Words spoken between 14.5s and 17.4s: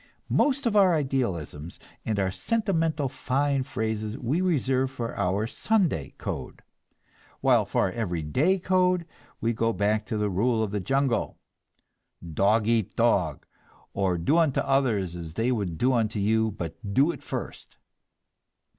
others as they would do unto you, but do it